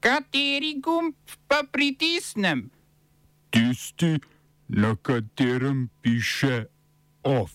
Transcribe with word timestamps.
Kateri 0.00 0.80
gumb 0.80 1.14
pa 1.48 1.60
pritisnem? 1.72 2.70
Tisti, 3.50 4.16
na 4.68 4.96
katerem 5.02 5.88
piše 6.02 6.64
OF. 7.22 7.52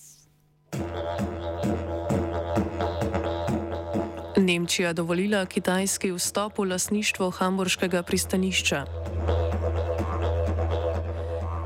Nemčija 4.37 4.93
dovolila 4.93 5.45
kitajski 5.45 6.11
vstop 6.11 6.58
v 6.58 6.69
lasništvo 6.69 7.29
hamburškega 7.29 8.04
pristanišča. 8.04 8.86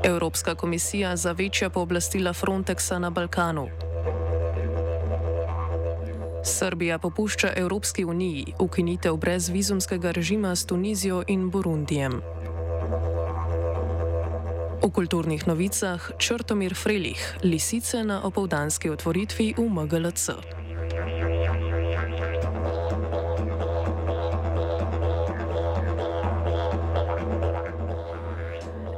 Evropska 0.04 0.54
komisija 0.54 1.16
za 1.16 1.32
večja 1.32 1.70
pooblastila 1.70 2.32
Frontexa 2.32 2.98
na 2.98 3.10
Balkanu. 3.10 3.89
Srbija 6.44 6.98
popušča 6.98 7.52
Evropski 7.56 8.04
uniji 8.04 8.54
ukinitev 8.58 9.16
brezvizumskega 9.16 10.10
režima 10.10 10.56
s 10.56 10.66
Tunizijo 10.66 11.22
in 11.28 11.50
Burundijem. 11.50 12.20
V 14.82 14.90
kulturnih 14.92 15.48
novicah 15.48 16.10
Črtomir 16.18 16.74
Frelih, 16.74 17.36
lisice 17.42 18.04
na 18.04 18.24
opoldanski 18.24 18.90
otvoritvi 18.90 19.54
v 19.58 19.68
MGLC. 19.68 20.59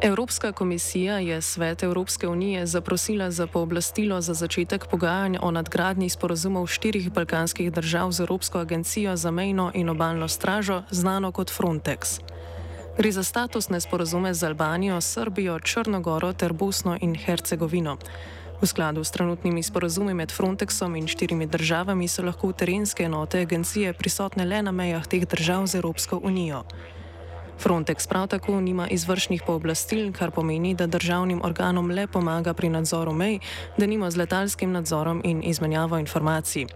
Evropska 0.05 0.53
komisija 0.53 1.19
je 1.19 1.43
svet 1.43 1.83
Evropske 1.83 2.29
unije 2.29 2.67
zaprosila 2.67 3.31
za 3.31 3.47
pooblastilo 3.47 4.21
za 4.21 4.35
začetek 4.35 4.87
pogajanj 4.91 5.37
o 5.41 5.51
nadgradnji 5.51 6.09
sporozumov 6.09 6.67
štirih 6.67 7.13
balkanskih 7.13 7.73
držav 7.73 8.13
z 8.13 8.21
Evropsko 8.21 8.59
agencijo 8.59 9.17
za 9.17 9.31
mejno 9.31 9.71
in 9.75 9.89
obaljno 9.89 10.29
stražo, 10.29 10.83
znano 10.91 11.33
kot 11.33 11.51
Frontex. 11.51 12.21
Gre 12.99 13.13
za 13.13 13.23
statusne 13.23 13.81
sporozume 13.81 14.35
z 14.35 14.43
Albanijo, 14.43 15.01
Srbijo, 15.01 15.61
Črnogoro 15.61 16.33
ter 16.33 16.53
Bosno 16.53 16.99
in 17.01 17.15
Hercegovino. 17.15 17.97
V 18.63 18.67
skladu 18.67 19.05
s 19.05 19.11
trenutnimi 19.11 19.63
sporozumi 19.63 20.15
med 20.15 20.33
Frontexom 20.33 20.99
in 20.99 21.07
štirimi 21.07 21.47
državami 21.47 22.09
so 22.09 22.23
lahko 22.23 22.53
terenske 22.53 23.05
enote 23.05 23.41
agencije 23.41 23.93
prisotne 23.93 24.45
le 24.45 24.63
na 24.63 24.73
mejah 24.73 25.07
teh 25.07 25.27
držav 25.27 25.67
z 25.67 25.75
Evropsko 25.75 26.21
unijo. 26.23 26.65
Frontex 27.59 28.07
prav 28.07 28.27
tako 28.27 28.61
nima 28.61 28.89
izvršnih 28.89 29.43
pooblastil, 29.47 30.13
kar 30.13 30.31
pomeni, 30.31 30.75
da 30.75 30.87
državnim 30.87 31.41
organom 31.45 31.91
le 31.91 32.07
pomaga 32.07 32.55
pri 32.55 32.69
nadzoru 32.69 33.13
mej, 33.13 33.39
da 33.79 33.87
nima 33.87 34.11
z 34.11 34.17
letalskim 34.17 34.73
nadzorom 34.73 35.21
in 35.25 35.43
izmenjavo 35.45 35.99
informacij. 35.99 36.67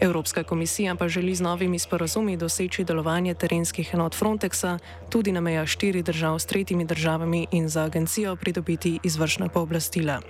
Evropska 0.00 0.42
komisija 0.44 0.94
pa 0.94 1.08
želi 1.08 1.34
z 1.34 1.40
novimi 1.40 1.78
sporazumi 1.78 2.36
doseči 2.36 2.84
delovanje 2.84 3.34
terenskih 3.34 3.94
enot 3.94 4.14
Frontexa 4.14 4.78
tudi 5.10 5.32
na 5.32 5.40
mejah 5.40 5.66
štirih 5.66 6.04
držav 6.04 6.38
s 6.38 6.46
tretjimi 6.46 6.84
državami 6.84 7.46
in 7.52 7.68
za 7.68 7.84
agencijo 7.84 8.36
pridobiti 8.36 8.98
izvršna 9.02 9.48
pooblastila. 9.48 10.20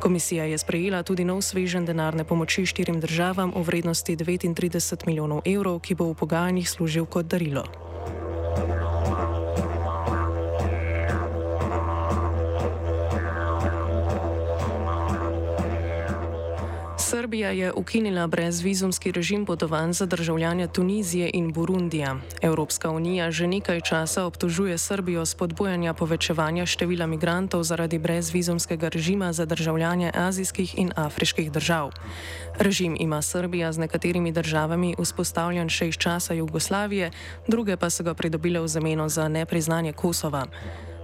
Komisija 0.00 0.44
je 0.44 0.58
sprejela 0.58 1.02
tudi 1.02 1.24
nov 1.24 1.42
svežen 1.42 1.84
denarne 1.84 2.24
pomoči 2.24 2.66
štirim 2.66 3.00
državam 3.00 3.52
v 3.56 3.62
vrednosti 3.62 4.16
39 4.16 5.06
milijonov 5.06 5.40
evrov, 5.44 5.80
ki 5.80 5.94
bo 5.94 6.12
v 6.12 6.14
pogajanjih 6.14 6.70
služil 6.70 7.06
kot 7.06 7.26
darilo. 7.26 7.64
Srbija 17.24 17.50
je 17.50 17.72
ukinila 17.72 18.26
brezvizumski 18.26 19.12
režim 19.12 19.46
potovanj 19.46 19.92
za 19.92 20.06
državljanje 20.06 20.68
Tunizije 20.68 21.30
in 21.34 21.52
Burundija. 21.52 22.16
Evropska 22.42 22.90
unija 22.90 23.30
že 23.30 23.46
nekaj 23.46 23.80
časa 23.80 24.24
obtožuje 24.24 24.78
Srbijo 24.78 25.26
spodbujanja 25.26 25.94
povečevanja 25.94 26.66
števila 26.66 27.06
migrantov 27.06 27.62
zaradi 27.62 27.98
brezvizumskega 27.98 28.88
režima 28.88 29.32
za 29.32 29.44
državljanje 29.44 30.12
azijskih 30.14 30.78
in 30.78 30.92
afriških 30.96 31.52
držav. 31.52 31.90
Režim 32.58 32.96
ima 33.00 33.22
Srbija 33.22 33.72
z 33.72 33.78
nekaterimi 33.78 34.32
državami 34.32 34.94
vzpostavljen 35.00 35.68
še 35.68 35.88
iz 35.88 35.96
časa 35.96 36.34
Jugoslavije, 36.34 37.10
druge 37.48 37.76
pa 37.76 37.90
so 37.90 38.04
ga 38.04 38.14
pridobile 38.14 38.60
v 38.60 38.68
zameno 38.68 39.08
za 39.08 39.28
nepriznanje 39.28 39.92
Kosova. 39.92 40.44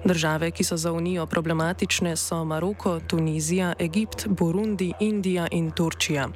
Države, 0.05 0.51
ki 0.51 0.65
so 0.65 0.77
za 0.77 0.93
Unijo 0.93 1.27
problematične, 1.27 2.17
so 2.17 2.45
Maroko, 2.45 3.01
Tunizija, 3.01 3.75
Egipt, 3.79 4.27
Burundi, 4.29 4.93
Indija 5.01 5.47
in 5.51 5.71
Turčija. 5.71 6.29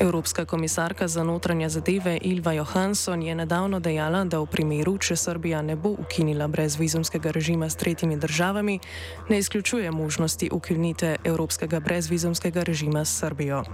Evropska 0.00 0.44
komisarka 0.44 1.08
za 1.08 1.24
notranje 1.24 1.68
zadeve 1.68 2.18
Ilva 2.22 2.52
Johansson 2.52 3.22
je 3.22 3.34
nedavno 3.34 3.80
dejala, 3.80 4.24
da 4.24 4.38
v 4.38 4.46
primeru, 4.46 4.98
če 4.98 5.16
Srbija 5.16 5.62
ne 5.62 5.76
bo 5.76 5.90
ukinila 5.90 6.48
brezvizumskega 6.48 7.30
režima 7.30 7.70
s 7.70 7.76
tretjimi 7.76 8.16
državami, 8.16 8.78
ne 9.28 9.38
izključuje 9.38 9.90
možnosti 9.90 10.48
ukinitve 10.52 11.16
evropskega 11.24 11.80
brezvizumskega 11.80 12.62
režima 12.62 13.04
s 13.04 13.18
Srbijo. 13.18 13.64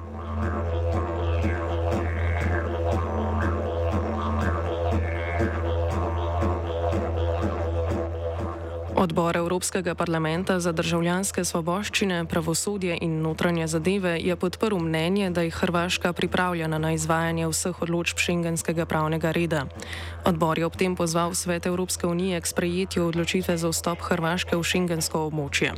Odbor 8.96 9.36
Evropskega 9.36 9.94
parlamenta 9.94 10.60
za 10.60 10.72
državljanske 10.72 11.44
svoboščine, 11.44 12.24
pravosodje 12.24 12.96
in 13.00 13.18
notranje 13.20 13.66
zadeve 13.66 14.14
je 14.20 14.36
podprl 14.36 14.78
mnenje, 14.80 15.30
da 15.30 15.42
je 15.44 15.50
Hrvaška 15.50 16.12
pripravljena 16.12 16.78
na 16.78 16.92
izvajanje 16.92 17.48
vseh 17.48 17.82
odločb 17.82 18.16
šengenskega 18.18 18.86
pravnega 18.86 19.30
reda. 19.36 19.66
Odbor 20.24 20.58
je 20.58 20.66
ob 20.66 20.76
tem 20.76 20.96
pozval 20.96 21.34
Svet 21.34 21.66
Evropske 21.66 22.06
unije 22.06 22.40
k 22.40 22.46
sprejetju 22.46 23.04
odločitve 23.06 23.56
za 23.56 23.68
vstop 23.68 24.00
Hrvaške 24.00 24.56
v 24.56 24.64
šengensko 24.64 25.26
območje. 25.28 25.74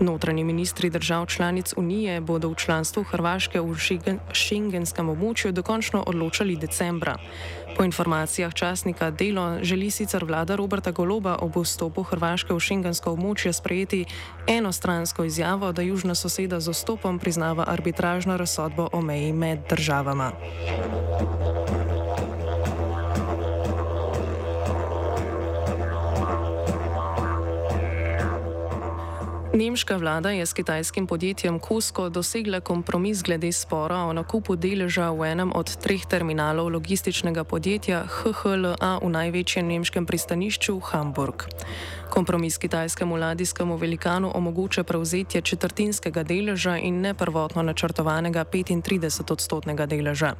Notranji 0.00 0.44
ministri 0.44 0.90
držav 0.90 1.26
članic 1.26 1.74
unije 1.76 2.20
bodo 2.20 2.48
v 2.48 2.56
članstvu 2.56 3.04
Hrvaške 3.04 3.60
v 3.60 3.76
šengenskem 4.32 5.12
območju 5.12 5.52
dokončno 5.52 6.04
odločali 6.06 6.56
decembra. 6.56 7.18
Po 7.76 7.84
informacijah 7.84 8.54
časnika 8.54 9.10
Delo 9.10 9.58
želi 9.62 9.90
sicer 9.90 10.24
vlada 10.24 10.56
Roberta 10.56 10.90
Goloba 10.90 11.36
ob 11.40 11.56
vstopu 11.56 12.02
Hrvaške 12.02 12.54
v 12.54 12.61
šengensko 12.62 13.12
območje 13.12 13.52
sprejeti 13.52 14.04
enostransko 14.46 15.24
izjavo, 15.24 15.72
da 15.72 15.82
južna 15.82 16.14
soseda 16.14 16.60
z 16.60 16.72
vstopom 16.72 17.18
priznava 17.18 17.64
arbitražno 17.68 18.36
razsodbo 18.36 18.88
o 18.92 19.00
meji 19.00 19.32
med 19.32 19.66
državama. 19.68 20.32
Nemška 29.54 29.96
vlada 29.96 30.30
je 30.30 30.46
s 30.46 30.52
kitajskim 30.52 31.06
podjetjem 31.06 31.58
Kusko 31.58 32.08
dosegla 32.08 32.60
kompromis 32.60 33.22
glede 33.22 33.52
spora 33.52 33.96
o 33.96 34.12
nakupu 34.12 34.56
deleža 34.56 35.10
v 35.10 35.28
enem 35.28 35.52
od 35.54 35.76
treh 35.76 36.06
terminalov 36.08 36.72
logističnega 36.72 37.44
podjetja 37.44 38.00
HHLA 38.08 38.98
v 39.04 39.08
največjem 39.12 39.68
nemškem 39.68 40.06
pristanišču 40.06 40.80
Hamburg. 40.80 41.44
Kompromis 42.12 42.58
kitajskemu 42.58 43.16
ladijskemu 43.16 43.76
velikanu 43.76 44.30
omogoča 44.34 44.82
prevzetje 44.84 45.40
četrtinskega 45.40 46.22
deleža 46.22 46.76
in 46.76 47.00
ne 47.00 47.14
prvotno 47.14 47.62
načrtovanega 47.62 48.44
35-odstotnega 48.44 49.86
deleža. 49.86 50.34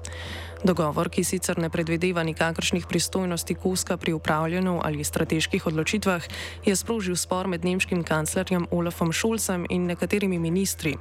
Dogovor, 0.65 1.09
ki 1.09 1.25
sicer 1.25 1.59
ne 1.59 1.71
predvideva 1.71 2.23
nikakršnih 2.23 2.87
pristojnosti 2.87 3.55
Kuska 3.55 3.97
pri 3.97 4.13
upravljanju 4.13 4.81
ali 4.85 5.05
strateških 5.05 5.67
odločitvah, 5.67 6.23
je 6.67 6.77
sprožil 6.77 7.17
spor 7.17 7.49
med 7.49 7.65
nemškim 7.65 8.05
kanclerjem 8.05 8.67
Olafom 8.71 9.13
Scholzem 9.13 9.65
in 9.71 9.87
nekaterimi 9.87 10.39
ministri. 10.39 10.97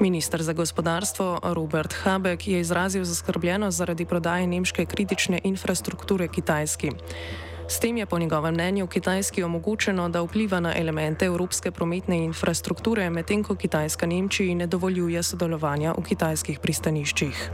Ministr 0.00 0.42
za 0.42 0.52
gospodarstvo 0.52 1.40
Robert 1.42 1.92
Habeck 1.92 2.48
je 2.48 2.60
izrazil 2.60 3.04
zaskrbljenost 3.04 3.78
zaradi 3.78 4.04
prodaje 4.04 4.46
nemške 4.46 4.86
kritične 4.86 5.40
infrastrukture 5.44 6.28
Kitajski. 6.28 6.90
S 7.68 7.80
tem 7.80 7.96
je 7.96 8.06
po 8.06 8.18
njegovem 8.18 8.54
mnenju 8.54 8.86
Kitajski 8.86 9.42
omogočeno, 9.42 10.08
da 10.08 10.22
vpliva 10.22 10.60
na 10.60 10.72
elemente 10.76 11.26
evropske 11.26 11.70
prometne 11.70 12.16
infrastrukture, 12.24 13.10
medtem 13.10 13.44
ko 13.44 13.54
Kitajska 13.54 14.06
Nemčiji 14.06 14.54
ne 14.54 14.66
dovoljuje 14.66 15.22
sodelovanja 15.22 15.92
v 15.98 16.02
kitajskih 16.02 16.58
pristaniščih. 16.58 17.50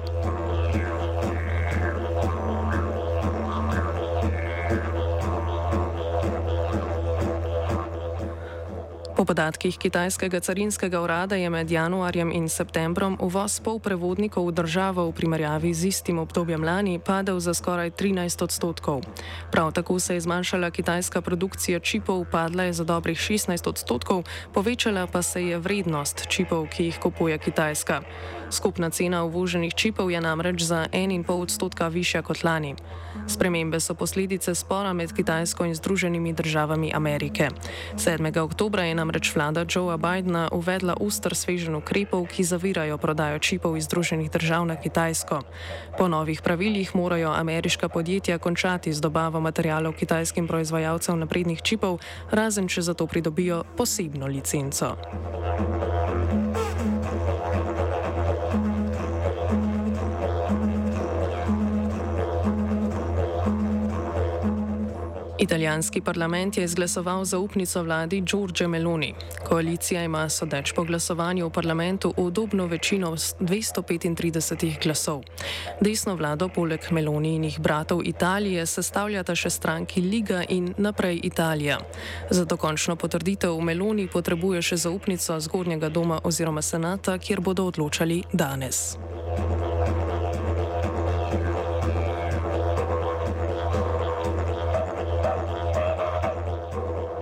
Po 9.25 9.33
Po 9.33 9.33
podatkih 9.33 9.79
kitajskega 9.81 10.41
carinskega 10.41 11.01
urada 11.01 11.37
je 11.37 11.51
med 11.51 11.71
januarjem 11.71 12.29
in 12.33 12.45
septembrom 12.49 13.17
uvoz 13.21 13.57
polprevodnikov 13.65 14.45
v 14.45 14.53
državo 14.53 15.09
v 15.09 15.17
primerjavi 15.17 15.73
z 15.73 15.89
istim 15.89 16.21
obdobjem 16.21 16.61
lani 16.61 17.01
padel 17.01 17.41
za 17.41 17.57
skoraj 17.57 17.97
13 17.97 18.45
odstotkov. 18.45 19.01
Prav 19.49 19.73
tako 19.73 19.97
se 19.97 20.15
je 20.15 20.21
zmanjšala 20.21 20.69
kitajska 20.71 21.25
produkcija 21.25 21.81
čipov, 21.81 22.29
padla 22.29 22.69
je 22.69 22.73
za 22.73 22.85
dobrih 22.85 23.17
16 23.17 23.65
odstotkov, 23.65 24.29
povečala 24.53 25.09
pa 25.09 25.23
se 25.23 25.41
je 25.41 25.59
vrednost 25.59 26.29
čipov, 26.29 26.69
ki 26.69 26.85
jih 26.85 27.01
kupuje 27.01 27.39
Kitajska. 27.39 28.05
Skupna 28.51 28.91
cena 28.91 29.25
uvoženih 29.25 29.75
čipov 29.75 30.13
je 30.13 30.21
namreč 30.21 30.63
za 30.63 30.87
1,5 30.93 31.27
odstotka 31.33 31.89
višja 31.89 32.23
kot 32.23 32.45
lani. 32.45 32.77
Spremembe 33.27 33.81
so 33.81 33.95
posledice 33.95 34.55
spora 34.55 34.93
med 34.93 35.13
Kitajsko 35.17 35.65
in 35.65 35.75
Združenimi 35.75 36.33
državami 36.33 36.93
Amerike. 36.95 37.49
7. 37.97 38.39
oktober 38.39 38.85
je 38.85 38.95
namreč 38.95 39.14
vlada 39.35 39.65
Joea 39.69 39.97
Bidena 39.97 40.49
uvedla 40.53 40.97
ustr 41.01 41.35
svežen 41.35 41.75
ukrepov, 41.79 42.27
ki 42.27 42.45
zavirajo 42.45 42.99
prodajo 42.99 43.39
čipov 43.39 43.77
iz 43.77 43.85
Združenih 43.85 44.31
držav 44.31 44.67
na 44.67 44.77
Kitajsko. 44.77 45.43
Po 45.99 46.09
novih 46.09 46.43
pravilih 46.43 46.91
morajo 46.97 47.31
ameriška 47.31 47.89
podjetja 47.89 48.39
končati 48.39 48.93
z 48.93 49.01
dobavo 49.01 49.41
materijalov 49.41 49.95
kitajskim 49.95 50.49
proizvajalcem 50.49 51.19
naprednih 51.19 51.63
čipov, 51.63 52.03
razen 52.31 52.69
če 52.69 52.83
za 52.83 52.95
to 52.95 53.07
pridobijo 53.07 53.63
posebno 53.77 54.27
licenco. 54.27 54.97
Italijanski 65.45 66.01
parlament 66.01 66.57
je 66.57 66.65
izglasoval 66.65 67.25
zaupnico 67.25 67.83
vladi 67.83 68.21
Giorgio 68.21 68.69
Meloni. 68.69 69.15
Koalicija 69.49 70.05
ima 70.05 70.29
sodeč 70.29 70.73
po 70.73 70.85
glasovanju 70.85 71.47
v 71.47 71.51
parlamentu 71.51 72.15
udobno 72.17 72.67
večino 72.67 73.11
235 73.41 74.83
glasov. 74.83 75.23
Desno 75.81 76.15
vlado 76.15 76.49
poleg 76.49 76.81
Melonijinih 76.91 77.61
bratov 77.61 78.01
Italije 78.05 78.67
sestavljata 78.67 79.35
še 79.35 79.51
stranki 79.51 80.01
Liga 80.01 80.43
in 80.49 80.75
naprej 80.79 81.21
Italija. 81.23 81.79
Za 82.31 82.45
dokončno 82.45 82.97
potrditev 82.97 83.61
Meloni 83.61 84.09
potrebuje 84.09 84.63
še 84.63 84.77
zaupnico 84.77 85.41
zgornjega 85.41 85.89
doma 85.89 86.21
oziroma 86.25 86.63
senata, 86.63 87.19
kjer 87.19 87.41
bodo 87.41 87.67
odločali 87.67 88.23
danes. 88.33 88.97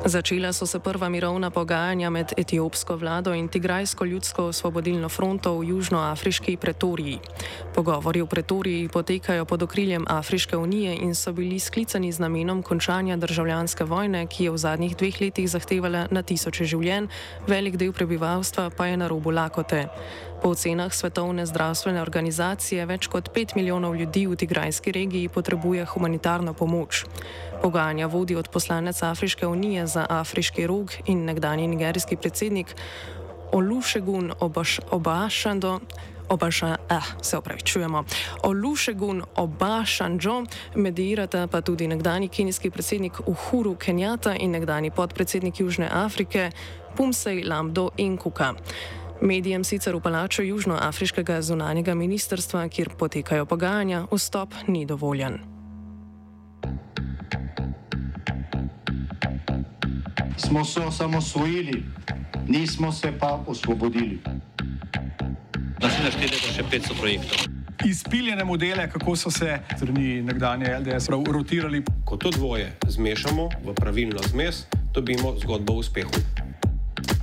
Začela 0.05 0.53
so 0.53 0.67
se 0.67 0.81
prva 0.81 1.09
mirovna 1.09 1.51
pogajanja 1.51 2.11
med 2.11 2.33
etiopsko 2.37 2.97
vlado 2.97 3.35
in 3.35 3.49
Tigrajsko 3.49 4.05
ljudsko 4.05 4.45
osvobodilno 4.45 5.09
fronto 5.09 5.59
v 5.59 5.65
južnoafriški 5.65 6.57
pretoriji. 6.57 7.19
Pogovori 7.75 8.23
v 8.23 8.27
pretoriji 8.27 8.89
potekajo 8.89 9.45
pod 9.45 9.63
okriljem 9.63 10.05
Afriške 10.09 10.57
unije 10.57 10.97
in 10.97 11.15
so 11.15 11.33
bili 11.33 11.59
sklicani 11.59 12.13
z 12.13 12.19
namenom 12.19 12.63
končanja 12.63 13.17
državljanske 13.17 13.85
vojne, 13.85 14.27
ki 14.27 14.45
je 14.45 14.51
v 14.51 14.59
zadnjih 14.59 14.97
dveh 14.97 15.21
letih 15.21 15.51
zahtevala 15.51 16.09
na 16.11 16.23
tisoče 16.23 16.65
življenj, 16.65 17.07
velik 17.47 17.77
del 17.77 17.93
prebivalstva 17.93 18.71
pa 18.77 18.87
je 18.87 18.97
na 18.97 19.09
robu 19.09 19.31
lakote. 19.31 19.87
Po 20.43 20.51
ocenah 20.51 20.91
Svetovne 20.91 21.47
zdravstvene 21.47 22.03
organizacije 22.03 22.83
več 22.91 23.07
kot 23.07 23.31
5 23.31 23.55
milijonov 23.55 23.95
ljudi 23.95 24.25
v 24.27 24.35
Tigrajski 24.35 24.91
regiji 24.93 25.29
potrebuje 25.31 25.85
humanitarno 25.87 26.51
pomoč. 26.51 27.05
Pogajanja 27.63 28.09
vodi 28.11 28.35
od 28.35 28.49
poslanec 28.51 29.03
Afriške 29.03 29.47
unije 29.47 29.87
za 29.87 30.07
Afriški 30.11 30.67
rog 30.67 30.91
in 31.07 31.25
nekdani 31.25 31.69
nigerijski 31.69 32.17
predsednik 32.17 32.75
Olušegun 33.53 34.33
Obašando. 34.91 35.81
Obaša, 36.29 36.77
eh, 36.91 37.01
se 37.23 37.39
opravičujemo. 37.39 38.05
Olušegun 38.43 39.23
Obašanjo, 39.37 40.45
medijirata 40.75 41.47
pa 41.47 41.61
tudi 41.61 41.87
nekdani 41.87 42.29
kenijski 42.29 42.71
predsednik 42.71 43.21
Uhuru 43.27 43.77
Kenjata 43.77 44.35
in 44.35 44.51
nekdani 44.51 44.91
podpredsednik 44.91 45.61
Južne 45.61 45.89
Afrike 45.93 46.51
Pumsej 46.97 47.45
Lamdo 47.45 47.91
Inkuka. 47.97 48.55
Medijem 49.23 49.63
sicer 49.63 49.95
v 49.95 50.03
palaču 50.03 50.43
Južnoafriškega 50.43 51.37
zunanjega 51.47 51.95
ministrstva, 51.95 52.65
kjer 52.67 52.89
potekajo 52.99 53.47
pogajanja, 53.47 54.01
vstop 54.11 54.55
ni 54.67 54.83
dovoljen. 54.87 55.39
Smo 60.37 60.65
se 60.65 60.81
osamosvojili, 60.81 61.85
nismo 62.49 62.93
se 62.93 63.13
pa 63.21 63.45
osvobodili. 63.47 64.19
Naslednje 65.79 66.11
število 66.11 66.43
je 66.43 66.55
še 66.59 66.67
500 66.75 66.99
projektov. 66.99 67.47
Izpiljene 67.87 68.45
modele, 68.45 68.91
kako 68.91 69.17
so 69.17 69.31
se 69.31 69.61
strani 69.77 70.23
nekdanje 70.23 70.79
LDS 70.83 71.09
rotirali. 71.31 71.85
Ko 72.05 72.17
to 72.17 72.31
dvoje 72.31 72.73
zmešamo 72.89 73.49
v 73.65 73.75
pravilno 73.75 74.23
zmes, 74.31 74.67
dobimo 74.95 75.39
zgodbo 75.39 75.79
o 75.79 75.87
uspehu 75.87 76.42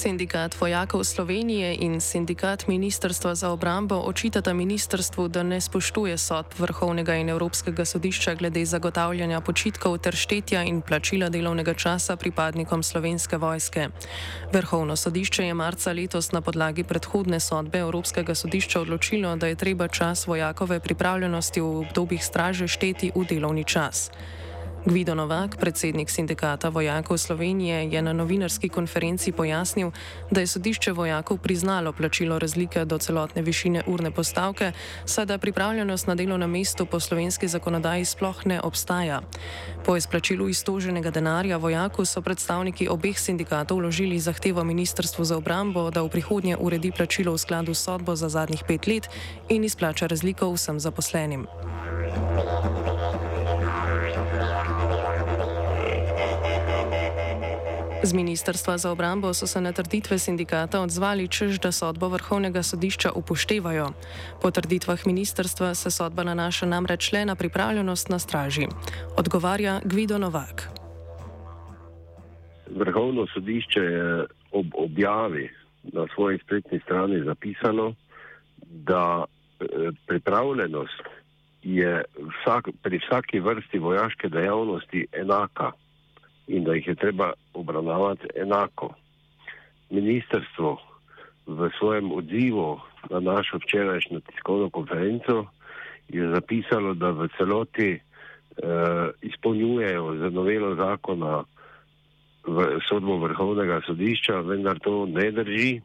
Sindikat 0.00 0.56
vojakov 0.60 1.04
Slovenije 1.04 1.76
in 1.80 2.00
sindikat 2.00 2.68
Ministrstva 2.68 3.34
za 3.34 3.50
obrambo 3.52 4.00
očitata 4.00 4.52
ministrstvu, 4.52 5.28
da 5.28 5.42
ne 5.42 5.60
spoštuje 5.60 6.18
sodb 6.18 6.56
Vrhovnega 6.58 7.14
in 7.20 7.28
Evropskega 7.28 7.84
sodišča 7.84 8.34
glede 8.34 8.64
zagotavljanja 8.64 9.40
počitkov 9.40 9.98
ter 9.98 10.16
štetja 10.16 10.62
in 10.64 10.80
plačila 10.80 11.28
delovnega 11.28 11.74
časa 11.74 12.16
pripadnikom 12.16 12.82
slovenske 12.82 13.36
vojske. 13.36 13.88
Vrhovno 14.52 14.96
sodišče 14.96 15.44
je 15.44 15.54
marca 15.54 15.92
letos 15.92 16.32
na 16.32 16.40
podlagi 16.40 16.84
predhodne 16.84 17.40
sodbe 17.40 17.78
Evropskega 17.78 18.34
sodišča 18.34 18.80
odločilo, 18.80 19.36
da 19.36 19.46
je 19.46 19.54
treba 19.54 19.88
čas 19.88 20.26
vojakove 20.26 20.80
pripravljenosti 20.80 21.60
v 21.60 21.76
obdobjih 21.84 22.24
straže 22.24 22.68
šteti 22.68 23.12
v 23.14 23.26
delovni 23.28 23.64
čas. 23.64 24.08
Gvido 24.80 25.14
Novak, 25.14 25.60
predsednik 25.60 26.08
sindikata 26.10 26.68
vojakov 26.68 27.18
Slovenije, 27.18 27.92
je 27.92 28.02
na 28.02 28.12
novinarski 28.12 28.68
konferenci 28.68 29.32
pojasnil, 29.32 29.90
da 30.30 30.40
je 30.40 30.46
sodišče 30.46 30.92
vojakov 30.92 31.38
priznalo 31.38 31.92
plačilo 31.92 32.38
razlike 32.38 32.84
do 32.84 32.98
celotne 32.98 33.42
višine 33.42 33.82
urne 33.86 34.10
postavke, 34.10 34.72
saj 35.04 35.26
da 35.26 35.38
pripravljenost 35.38 36.06
na 36.06 36.14
delo 36.14 36.36
na 36.36 36.46
mestu 36.46 36.86
po 36.86 37.00
slovenski 37.00 37.48
zakonodaji 37.48 38.04
sploh 38.04 38.46
ne 38.46 38.60
obstaja. 38.60 39.20
Po 39.84 39.96
izplačilu 39.96 40.48
iztoženega 40.48 41.10
denarja 41.10 41.56
vojaku 41.56 42.04
so 42.04 42.22
predstavniki 42.22 42.88
obeh 42.88 43.20
sindikatov 43.20 43.78
vložili 43.78 44.18
zahtevo 44.18 44.64
Ministrstvu 44.64 45.24
za 45.24 45.36
obrambo, 45.36 45.90
da 45.90 46.02
v 46.02 46.08
prihodnje 46.08 46.56
uredi 46.56 46.92
plačilo 46.92 47.32
v 47.32 47.38
skladu 47.38 47.74
s 47.74 47.84
sodbo 47.84 48.16
za 48.16 48.28
zadnjih 48.28 48.64
pet 48.68 48.86
let 48.86 49.08
in 49.48 49.64
izplača 49.64 50.06
razliko 50.06 50.52
vsem 50.52 50.80
zaposlenim. 50.80 51.46
Z 58.00 58.16
Ministrstva 58.16 58.78
za 58.78 58.92
obrambo 58.92 59.34
so 59.34 59.46
se 59.46 59.60
na 59.60 59.72
trditve 59.72 60.18
sindikata 60.18 60.80
odzvali, 60.80 61.28
čež 61.28 61.60
da 61.60 61.68
sodbo 61.68 62.08
vrhovnega 62.08 62.62
sodišča 62.64 63.12
upoštevajo. 63.12 63.92
Po 64.40 64.50
trditvah 64.50 65.06
ministrstva 65.06 65.74
se 65.74 65.90
sodba 65.92 66.24
nanaša 66.24 66.66
namreč 66.66 67.12
le 67.12 67.24
na 67.24 67.36
pripravljenost 67.36 68.08
na 68.08 68.18
straži. 68.18 68.72
Odgovarja 69.16 69.80
Gvido 69.84 70.18
Novak. 70.18 70.72
Vrhovno 72.72 73.26
sodišče 73.34 73.80
je 73.80 74.24
ob 74.52 74.66
objavi 74.74 75.50
na 75.92 76.06
svoji 76.14 76.38
spletni 76.38 76.80
strani 76.80 77.20
zapisalo, 77.24 77.94
da 78.64 79.24
eh, 79.60 79.66
pripravljenost 80.06 81.04
je 81.62 82.04
vsak, 82.16 82.68
pri 82.82 82.98
vsaki 82.98 83.40
vrsti 83.40 83.78
vojaške 83.78 84.28
dejavnosti 84.28 85.06
enaka 85.12 85.72
in 86.50 86.64
da 86.64 86.74
jih 86.74 86.86
je 86.86 86.94
treba 86.94 87.32
obravnavati 87.60 88.28
enako. 88.36 88.94
Ministrstvo 89.90 90.78
v 91.46 91.70
svojem 91.78 92.12
odzivu 92.12 92.80
na 93.10 93.20
našo 93.20 93.58
včerajšnjo 93.58 94.20
tiskovno 94.20 94.70
konferenco 94.70 95.46
je 96.08 96.30
zapisalo, 96.30 96.94
da 96.94 97.10
v 97.10 97.28
celoti 97.38 97.90
eh, 97.94 98.00
izpolnjujejo 99.22 100.16
za 100.16 100.30
novelo 100.30 100.74
zakona 100.74 101.44
v 102.46 102.80
sodbo 102.88 103.18
vrhovnega 103.18 103.80
sodišča, 103.86 104.40
vendar 104.40 104.78
to 104.78 105.06
ne 105.06 105.30
drži, 105.30 105.80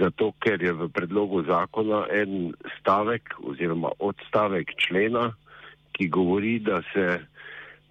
zato 0.00 0.32
ker 0.42 0.62
je 0.62 0.72
v 0.72 0.88
predlogu 0.92 1.42
zakona 1.48 2.04
en 2.12 2.52
stavek 2.78 3.34
oziroma 3.40 3.92
odstavek 3.98 4.74
člena, 4.76 5.30
ki 5.92 6.08
govori, 6.08 6.58
da 6.58 6.82
se 6.92 7.20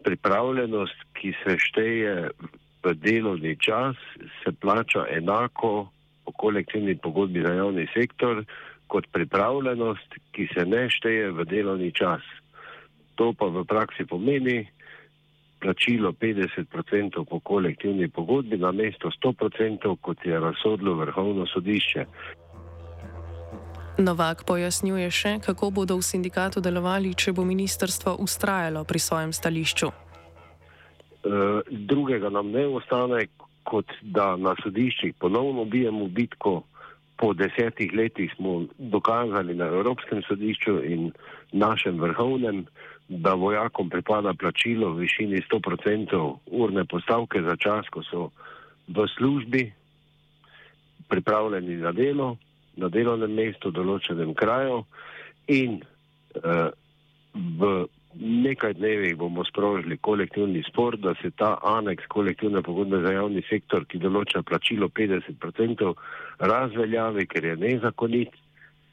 pripravljenost, 0.04 1.00
ki 1.14 1.34
se 1.44 1.58
šteje 1.58 2.30
v 2.84 2.94
delovni 2.94 3.56
čas, 3.60 3.96
se 4.44 4.52
plača 4.52 5.06
enako 5.12 5.90
po 6.26 6.32
kolektivni 6.32 6.96
pogodbi 6.96 7.42
za 7.42 7.54
javni 7.54 7.88
sektor 7.94 8.44
kot 8.88 9.06
pripravljenost, 9.12 10.16
ki 10.32 10.48
se 10.54 10.66
ne 10.66 10.90
šteje 10.90 11.32
v 11.32 11.46
delovni 11.46 11.92
čas. 11.92 12.22
To 13.16 13.34
pa 13.34 13.46
v 13.46 13.66
praksi 13.66 14.06
pomeni 14.06 14.68
plačilo 15.60 16.12
50% 16.12 17.26
po 17.30 17.40
kolektivni 17.40 18.08
pogodbi 18.08 18.58
na 18.58 18.72
mesto 18.72 19.12
100%, 19.24 19.96
kot 20.02 20.26
je 20.26 20.40
razsodilo 20.40 20.96
vrhovno 20.96 21.46
sodišče. 21.46 22.06
Novak 24.00 24.46
pojasnjuje 24.48 25.12
še, 25.12 25.32
kako 25.44 25.70
bodo 25.76 25.98
v 26.00 26.08
sindikatu 26.08 26.64
delovali, 26.64 27.12
če 27.12 27.36
bo 27.36 27.44
ministrstvo 27.44 28.16
ustrajalo 28.24 28.86
pri 28.88 29.00
svojem 29.00 29.34
stališču. 29.36 30.09
Uh, 31.20 31.62
drugega 31.70 32.30
nam 32.30 32.52
ne 32.52 32.66
ostane, 32.68 33.26
kot 33.64 33.92
da 34.02 34.36
na 34.38 34.56
sodiščih 34.64 35.14
ponovno 35.20 35.66
bijemo 35.66 36.08
bitko. 36.08 36.62
Po 37.20 37.34
desetih 37.36 37.92
letih 37.94 38.32
smo 38.36 38.64
dokazali 38.78 39.56
na 39.56 39.66
Evropskem 39.68 40.22
sodišču 40.24 40.78
in 40.88 41.10
našem 41.52 42.00
vrhovnem, 42.00 42.64
da 43.10 43.34
vojakom 43.34 43.90
pripada 43.90 44.34
plačilo 44.34 44.94
v 44.94 45.04
višini 45.04 45.42
100% 45.52 46.22
urne 46.46 46.86
postavke 46.86 47.42
za 47.42 47.56
čas, 47.60 47.90
ko 47.92 48.04
so 48.04 48.30
v 48.88 49.08
službi 49.18 49.66
pripravljeni 51.10 51.76
na 51.76 51.92
delo 51.92 52.38
na 52.80 52.90
delovnem 52.90 53.34
mestu, 53.36 53.72
določenem 53.76 54.34
kraju 54.38 54.84
in 55.52 55.80
uh, 55.80 56.70
v 57.34 57.72
nekaj 58.16 58.74
dnevih 58.74 59.16
bomo 59.18 59.44
sprožili 59.46 59.98
kolektivni 59.98 60.64
spor, 60.68 60.98
da 60.98 61.14
se 61.22 61.32
ta 61.32 61.58
aneks 61.64 62.06
kolektivne 62.08 62.62
pogodbe 62.62 63.02
za 63.06 63.14
javni 63.14 63.42
sektor, 63.50 63.86
ki 63.86 64.02
določa 64.02 64.42
plačilo 64.42 64.90
50%, 64.90 65.94
razveljavi, 66.40 67.26
ker 67.28 67.46
je 67.46 67.56
nezakonit, 67.56 68.34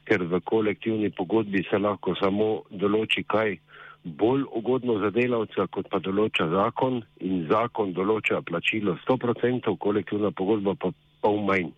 ker 0.05 0.23
v 0.23 0.39
kolektivni 0.45 1.09
pogodbi 1.09 1.65
se 1.69 1.79
lahko 1.81 2.15
samo 2.15 2.49
določi 2.69 3.23
kaj 3.23 3.57
bolj 4.03 4.45
ugodno 4.55 4.99
za 5.01 5.09
delavca, 5.11 5.67
kot 5.67 5.89
pa 5.91 5.99
določa 5.99 6.47
zakon 6.53 7.01
in 7.19 7.47
zakon 7.49 7.91
določa 7.93 8.41
plačilo 8.45 8.95
100%, 9.03 9.75
kolektivna 9.77 10.31
pogodba 10.31 10.77
pa 10.79 10.93
pol 11.21 11.41
manj. 11.43 11.73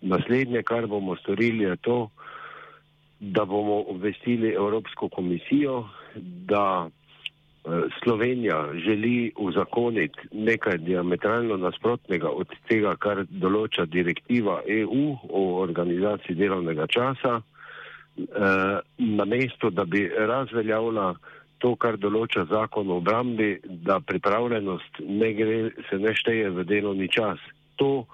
Naslednje, 0.00 0.62
kar 0.62 0.86
bomo 0.86 1.16
storili, 1.18 1.66
je 1.66 1.76
to, 1.82 1.98
da 3.20 3.44
bomo 3.44 3.82
obvestili 3.90 4.54
Evropsko 4.54 5.08
komisijo, 5.08 5.88
da 6.22 6.88
eh, 6.88 7.70
Slovenija 8.02 8.68
želi 8.84 9.32
uzakoniti 9.36 10.18
nekaj 10.32 10.78
diametralno 10.78 11.56
nasprotnega 11.56 12.28
od 12.28 12.48
tega, 12.68 12.96
kar 12.96 13.24
določa 13.30 13.84
direktiva 13.84 14.60
EU 14.66 15.16
o 15.30 15.42
organizaciji 15.62 16.36
delovnega 16.36 16.86
časa, 16.86 17.40
eh, 17.40 18.78
na 18.98 19.24
mesto, 19.24 19.70
da 19.70 19.84
bi 19.84 20.08
razveljavila 20.08 21.14
to, 21.58 21.74
kar 21.76 21.98
določa 21.98 22.46
zakon 22.50 22.90
o 22.90 23.00
obrambi, 23.02 23.58
da 23.64 24.00
pripravljenost 24.00 25.02
ne 25.02 25.32
gre, 25.34 25.58
se 25.90 25.98
ne 25.98 26.14
šteje 26.14 26.50
v 26.54 26.64
delovni 26.64 27.08
čas. 27.10 27.42
To, 27.82 28.06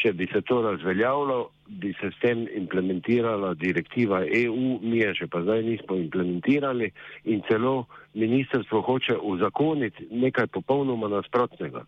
če 0.00 0.12
bi 0.16 0.28
se 0.32 0.40
to 0.48 0.62
razveljavilo, 0.64 1.50
bi 1.70 1.94
se 2.00 2.10
s 2.10 2.18
tem 2.20 2.48
implementirala 2.54 3.54
direktiva 3.54 4.24
EU, 4.26 4.78
mi 4.82 4.98
je 4.98 5.14
še 5.22 5.26
pa 5.30 5.42
zdaj 5.46 5.62
nismo 5.62 5.96
implementirali 5.96 6.90
in 7.30 7.42
celo 7.48 7.86
ministrstvo 8.14 8.82
hoče 8.82 9.16
uzakoniti 9.22 10.08
nekaj 10.10 10.50
popolnoma 10.50 11.08
nasprotnega. 11.08 11.84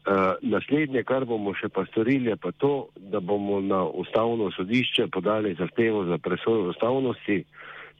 Uh, 0.00 0.34
naslednje, 0.42 1.04
kar 1.04 1.26
bomo 1.28 1.52
še 1.54 1.68
pa 1.68 1.84
storili, 1.92 2.32
je 2.32 2.36
pa 2.40 2.50
to, 2.56 2.88
da 3.12 3.20
bomo 3.20 3.60
na 3.60 3.84
ustavno 3.84 4.48
sodišče 4.56 5.06
podali 5.12 5.54
zahtevo 5.54 6.04
za 6.08 6.18
presojo 6.18 6.70
ustavnosti 6.72 7.44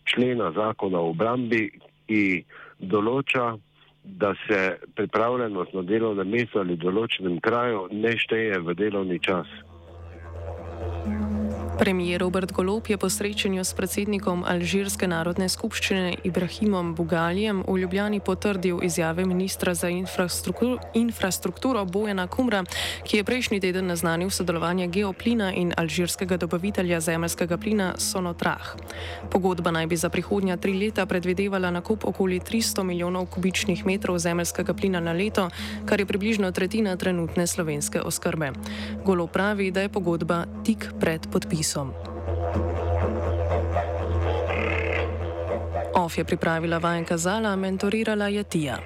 člena 0.04 0.50
zakona 0.56 0.98
o 0.98 1.12
obrambi, 1.12 1.68
ki 2.08 2.42
določa, 2.80 3.52
da 4.02 4.32
se 4.48 4.78
pripravljenost 4.96 5.74
na 5.76 5.82
delovnem 5.82 6.30
mestu 6.32 6.58
ali 6.58 6.80
določenem 6.80 7.36
kraju 7.44 7.84
ne 7.92 8.16
šteje 8.18 8.58
v 8.64 8.74
delovni 8.74 9.20
čas. 9.22 9.46
Premijer 11.80 12.20
Robert 12.20 12.52
Golop 12.52 12.90
je 12.90 12.98
po 12.98 13.08
srečanju 13.08 13.64
s 13.64 13.72
predsednikom 13.72 14.44
Alžirske 14.44 15.08
narodne 15.08 15.48
skupščine 15.48 16.18
Ibrahimom 16.28 16.92
Bugalijem 16.94 17.62
v 17.64 17.78
Ljubljani 17.80 18.20
potrdil 18.20 18.84
izjave 18.84 19.24
ministra 19.24 19.72
za 19.74 19.88
infrastrukturo, 19.88 20.76
infrastrukturo 20.94 21.84
Bojena 21.84 22.26
Kumra, 22.26 22.64
ki 23.08 23.16
je 23.16 23.24
prejšnji 23.24 23.60
teden 23.64 23.88
naznanil 23.88 24.28
sodelovanje 24.30 24.90
geoplina 24.92 25.54
in 25.56 25.72
alžirskega 25.72 26.36
dobavitelja 26.36 27.00
zemljskega 27.00 27.56
plina 27.56 27.94
Sonotrah. 27.96 28.76
Pogodba 29.32 29.70
naj 29.70 29.86
bi 29.86 29.96
za 29.96 30.12
prihodnja 30.12 30.56
tri 30.60 30.76
leta 30.76 31.06
predvidevala 31.06 31.70
nakup 31.70 32.04
okoli 32.04 32.40
300 32.40 32.84
milijonov 32.84 33.26
kubičnih 33.32 33.86
metrov 33.86 34.18
zemljskega 34.18 34.74
plina 34.74 35.00
na 35.00 35.16
leto, 35.16 35.48
kar 35.88 36.00
je 36.00 36.06
približno 36.06 36.52
tretjina 36.52 36.96
trenutne 36.96 37.46
slovenske 37.46 38.04
oskrbe. 38.04 38.52
Golop 39.04 39.32
pravi, 39.32 39.70
da 39.70 39.80
je 39.80 39.88
pogodba 39.88 40.44
tik 40.64 40.92
pred 41.00 41.24
podpisom 41.32 41.69
podpisom. 41.70 41.94
OF 45.94 46.18
je 46.18 46.24
pripravila 46.24 46.78
vajenka 46.78 47.16
Zala, 47.16 47.56
mentorirala 47.56 48.28
je 48.28 48.44
Tija. 48.44 48.78